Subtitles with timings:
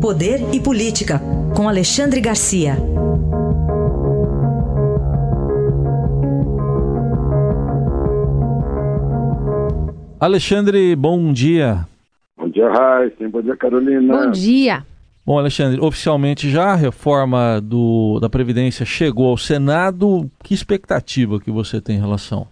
[0.00, 1.20] Poder e Política,
[1.56, 2.76] com Alexandre Garcia.
[10.20, 11.84] Alexandre, bom dia.
[12.36, 13.28] Bom dia, Raíssa.
[13.28, 14.16] Bom dia, Carolina.
[14.16, 14.86] Bom dia.
[15.26, 20.30] Bom, Alexandre, oficialmente já a reforma do, da Previdência chegou ao Senado.
[20.44, 22.46] Que expectativa que você tem em relação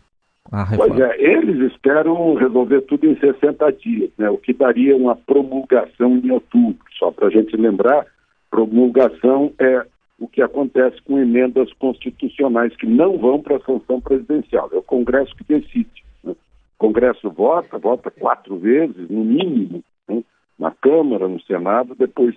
[0.51, 0.95] reforma?
[0.95, 4.31] Pois é, eles esperam resolver tudo em 60 dias, né?
[4.31, 6.79] o que daria uma promulgação em outubro.
[6.99, 8.07] Só para a gente lembrar,
[8.51, 9.85] promulgação é
[10.19, 14.71] o que acontece com emendas constitucionais que não vão para a sanção presidencial.
[14.73, 16.05] É o Congresso que decide.
[16.25, 16.33] Né?
[16.33, 20.23] O Congresso vota, vota quatro vezes, no mínimo, né?
[20.59, 22.35] na Câmara, no Senado, depois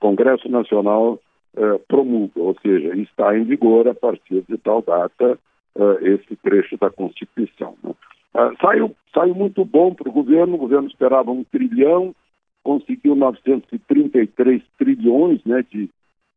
[0.00, 1.18] Congresso Nacional
[1.56, 5.38] eh, promulga, ou seja, está em vigor a partir de tal data
[5.78, 7.76] eh, esse trecho da Constituição.
[7.82, 7.94] Né?
[8.34, 12.14] Ah, saiu, saiu muito bom para o governo, o governo esperava um trilhão,
[12.62, 15.88] conseguiu 933 trilhões né, de,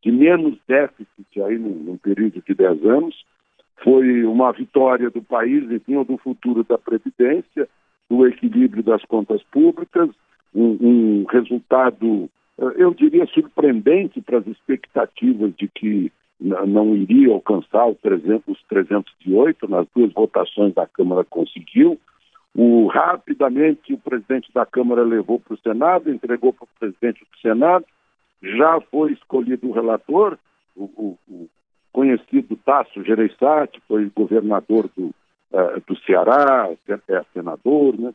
[0.03, 3.25] de menos déficit aí num, num período de 10 anos.
[3.83, 7.67] Foi uma vitória do país, enfim, do futuro da Previdência,
[8.09, 10.09] do equilíbrio das contas públicas,
[10.53, 12.29] um, um resultado
[12.75, 16.11] eu diria, surpreendente para as expectativas de que
[16.41, 21.99] não iria alcançar os 300, os 308, nas duas votações da Câmara conseguiu.
[22.55, 27.39] O, rapidamente o presidente da Câmara levou para o Senado, entregou para o presidente do
[27.39, 27.85] Senado,
[28.41, 30.37] já foi escolhido o relator,
[30.75, 31.49] o, o, o
[31.93, 35.13] conhecido Tasso Gereissati, foi governador do,
[35.51, 36.69] uh, do Ceará,
[37.07, 38.13] é senador, né?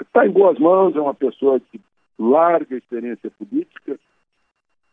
[0.00, 1.80] Está uh, em boas mãos, é uma pessoa que
[2.18, 3.98] larga experiência política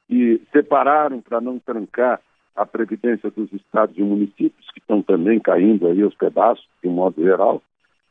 [0.10, 2.22] e separaram para não trancar
[2.56, 7.22] a previdência dos estados e municípios, que estão também caindo aí aos pedaços, de modo
[7.22, 7.62] geral,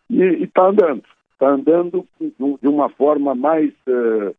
[0.08, 1.04] e está andando.
[1.32, 4.34] Está andando de uma forma mais, uh,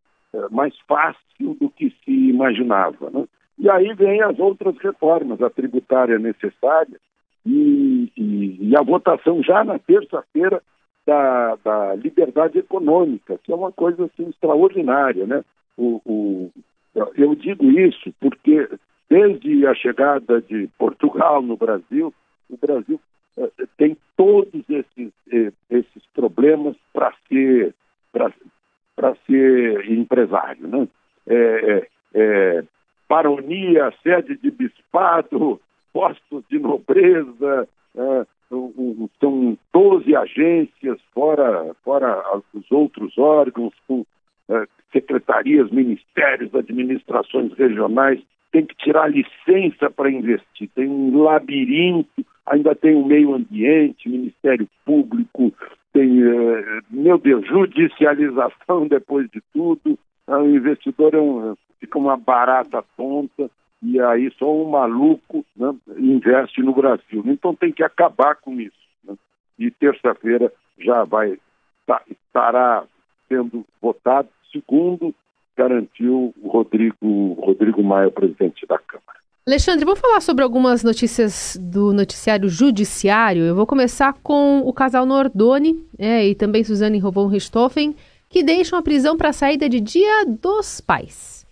[0.52, 3.09] mais fácil do que se imaginava.
[3.09, 3.25] Né?
[3.57, 6.99] E aí vem as outras reformas, a tributária necessária
[7.45, 10.61] e, e, e a votação já na terça-feira
[11.06, 15.25] da, da, liberdade econômica, que é uma coisa assim, extraordinária.
[15.25, 15.44] Né?
[15.78, 16.51] O, o,
[17.16, 18.69] eu digo isso porque,
[19.11, 22.13] desde a chegada de Portugal no Brasil,
[22.49, 22.97] o Brasil
[23.38, 27.75] eh, tem todos esses, eh, esses problemas para ser,
[28.13, 30.66] para ser empresário.
[30.66, 30.88] Né?
[31.27, 32.63] É, é, é,
[33.09, 35.59] baronia, sede de bispado,
[35.91, 38.25] postos de nobreza, é,
[39.19, 42.23] são 12 agências, fora, fora
[42.53, 44.05] os outros órgãos, com
[44.91, 52.95] secretarias, ministérios, administrações regionais, tem que tirar licença para investir, tem um labirinto, ainda tem
[52.95, 55.53] o meio ambiente, Ministério Público,
[55.94, 59.97] tem, é, meu Deus, judicialização depois de tudo,
[60.28, 63.50] o investidor é um, fica uma barata tonta,
[63.81, 67.23] e aí só um maluco né, investe no Brasil.
[67.25, 68.78] Então tem que acabar com isso.
[69.03, 69.16] Né?
[69.57, 71.38] E terça-feira já vai
[71.88, 72.84] tá, estará
[73.28, 75.13] sendo votado, segundo
[75.56, 79.19] garantiu o Rodrigo, Rodrigo Maia, presidente da Câmara.
[79.45, 83.44] Alexandre, vamos falar sobre algumas notícias do noticiário judiciário.
[83.44, 87.95] Eu vou começar com o casal Nordoni é, e também Suzane Rovon Richthofen,
[88.29, 91.45] que deixam a prisão para a saída de Dia dos Pais.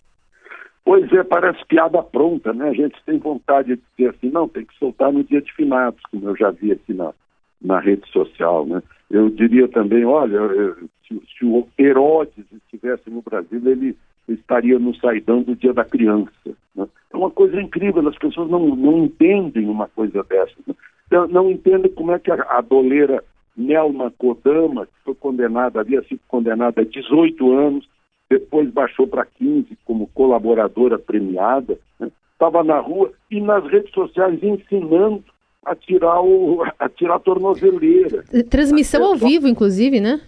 [0.85, 2.69] Pois é, parece piada pronta, né?
[2.69, 6.01] A gente tem vontade de dizer assim, não, tem que soltar no dia de finados,
[6.09, 7.11] como eu já vi aqui na,
[7.61, 8.81] na rede social, né?
[9.09, 10.39] Eu diria também, olha,
[11.07, 13.97] se, se o Herodes estivesse no Brasil, ele
[14.27, 16.31] estaria no saidão do dia da criança.
[16.75, 16.87] Né?
[17.11, 20.53] É uma coisa incrível, as pessoas não, não entendem uma coisa dessa.
[20.67, 20.75] Né?
[21.11, 23.23] Não, não entendem como é que a, a doleira
[23.57, 27.89] Nelma Kodama, que foi condenada, havia sido condenada a 18 anos,
[28.29, 31.79] depois baixou para 15 como colaboradora premiada,
[32.31, 32.73] estava né?
[32.73, 35.23] na rua e nas redes sociais ensinando
[35.65, 38.23] a tirar, o, a tirar a tornozeleira.
[38.49, 40.21] Transmissão ao vivo, inclusive, né?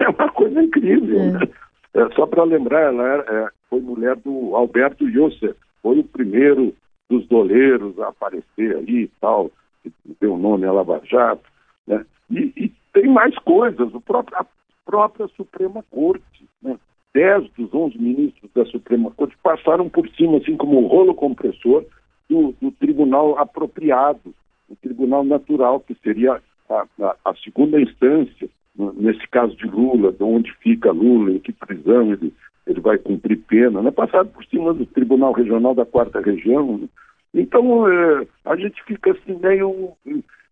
[0.00, 1.30] É uma coisa incrível, é.
[1.32, 1.48] né?
[1.94, 6.74] É, só para lembrar, ela era, é, foi mulher do Alberto Yosef, foi o primeiro
[7.08, 9.50] dos doleiros a aparecer ali e tal,
[9.82, 11.48] que deu o nome a Lava Jato,
[11.86, 12.04] né?
[12.30, 14.46] E, e tem mais coisas, o próprio, a
[14.84, 16.76] própria Suprema Corte, né?
[17.14, 21.84] 10 dos 11 ministros da Suprema Corte passaram por cima, assim como o rolo compressor,
[22.28, 24.34] do, do tribunal apropriado,
[24.68, 30.22] o tribunal natural, que seria a, a, a, segunda instância, nesse caso de Lula, de
[30.22, 32.32] onde fica Lula, em que prisão ele,
[32.66, 33.90] ele vai cumprir pena, né?
[33.90, 36.78] passado por cima do Tribunal Regional da Quarta Região.
[36.78, 36.88] Né?
[37.34, 39.92] Então, é, a gente fica assim meio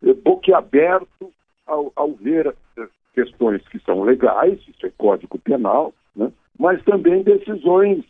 [0.03, 1.31] é, boquiaberto
[1.67, 6.33] ao, ao ver é, questões que são legais, isso é Código Penal, né?
[6.59, 8.05] mas também decisões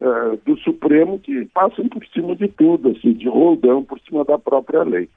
[0.00, 4.38] uh, do Supremo que passam por cima de tudo, assim, de roldão por cima da
[4.38, 5.08] própria lei.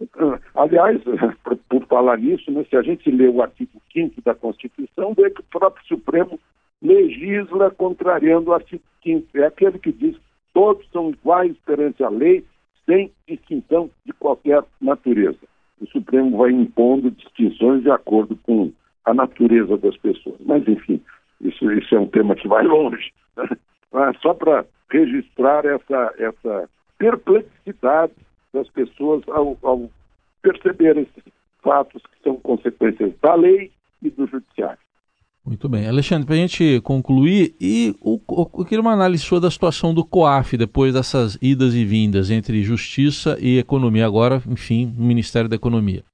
[0.00, 1.00] Uh, aliás,
[1.42, 5.30] por, por, falar nisso, né, se a gente lê o artigo 5 da Constituição, vê
[5.30, 6.38] que o próprio Supremo
[6.80, 10.22] legisla contrariando o artigo 5 É aquele que diz que
[10.54, 12.44] todos são iguais perante a lei,
[12.86, 15.40] sem distinção de qualquer natureza.
[15.80, 18.72] O Supremo vai impondo distinções de acordo com
[19.04, 20.36] a natureza das pessoas.
[20.40, 21.00] Mas, enfim,
[21.40, 23.12] isso, isso é um tema que vai longe.
[23.36, 23.48] Né?
[24.22, 26.68] Só para registrar essa, essa
[26.98, 28.12] perplexidade
[28.52, 29.90] das pessoas ao, ao
[30.42, 33.70] perceber esses fatos que são consequências da lei
[34.02, 34.78] e do judiciário.
[35.44, 35.88] Muito bem.
[35.88, 40.04] Alexandre, para a gente concluir, e o, eu queria uma análise sua da situação do
[40.04, 45.56] COAF depois dessas idas e vindas entre justiça e economia, agora, enfim, no Ministério da
[45.56, 46.04] Economia.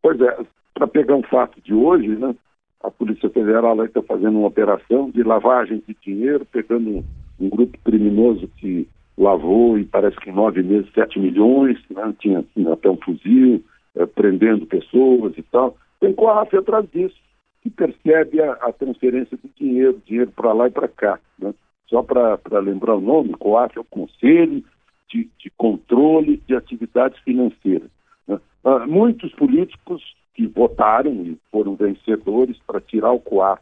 [0.00, 0.38] Pois é,
[0.72, 2.34] para pegar um fato de hoje, né,
[2.82, 7.04] a Polícia Federal está fazendo uma operação de lavagem de dinheiro, pegando um,
[7.40, 8.88] um, grupo criminoso que
[9.20, 13.62] lavou, e parece que em nove meses, sete milhões, né, tinha, tinha até um fuzil,
[13.94, 15.76] é, prendendo pessoas e tal.
[16.00, 17.16] Tem COAF atrás disso
[17.62, 21.20] que percebe a, a transferência de dinheiro, dinheiro para lá e para cá.
[21.38, 21.52] Né?
[21.88, 24.64] Só para lembrar o nome, COAF é o Conselho
[25.10, 27.90] de, de Controle de Atividades Financeiras.
[28.26, 28.40] Né?
[28.64, 30.02] Ah, muitos políticos
[30.34, 33.60] que votaram e foram vencedores para tirar o COAF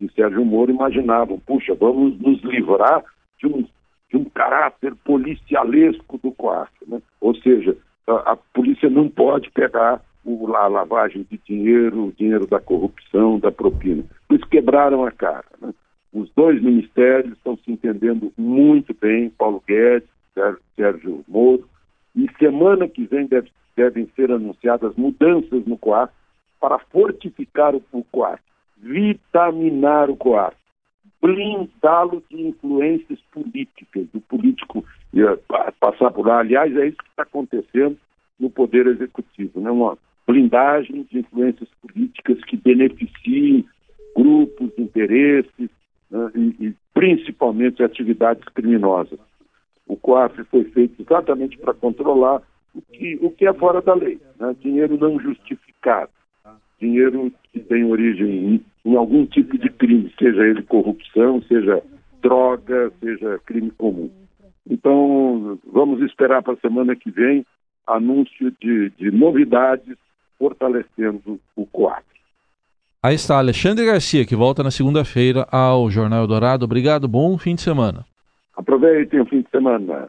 [0.00, 3.04] de Sérgio Moro imaginavam, puxa, vamos nos livrar
[3.38, 3.66] de um,
[4.14, 6.70] de um caráter policialesco do COAF.
[6.86, 7.02] Né?
[7.20, 7.76] Ou seja,
[8.06, 13.40] a, a polícia não pode pegar o, a lavagem de dinheiro, o dinheiro da corrupção,
[13.40, 14.04] da propina.
[14.30, 15.44] Eles quebraram a cara.
[15.60, 15.74] Né?
[16.12, 20.08] Os dois ministérios estão se entendendo muito bem, Paulo Guedes,
[20.76, 21.68] Sérgio Moro,
[22.14, 26.12] e semana que vem deve, devem ser anunciadas mudanças no COAF
[26.60, 28.40] para fortificar o, o COAF,
[28.76, 30.54] vitaminar o COAF,
[31.24, 34.84] blindá-lo de influências políticas, do político
[35.14, 36.40] uh, passar por lá.
[36.40, 37.96] Aliás, é isso que está acontecendo
[38.38, 39.70] no Poder Executivo, né?
[39.70, 43.64] uma blindagem de influências políticas que beneficiem
[44.14, 45.70] grupos, interesses
[46.10, 49.18] né, e, e, principalmente atividades criminosas.
[49.86, 52.42] O COAF foi feito exatamente para controlar
[52.74, 56.10] o que, o que é fora da lei, né, dinheiro não justificado,
[56.78, 61.82] dinheiro que tem origem em, em algum tipo de crime, seja ele corrupção, seja
[62.22, 64.10] droga, seja crime comum.
[64.68, 67.44] Então, vamos esperar para a semana que vem
[67.86, 69.96] anúncio de, de novidades
[70.38, 72.04] fortalecendo o COAC.
[73.02, 76.64] Aí está Alexandre Garcia, que volta na segunda-feira ao Jornal Dourado.
[76.64, 78.04] Obrigado, bom fim de semana.
[78.56, 80.08] Aproveitem o fim de semana.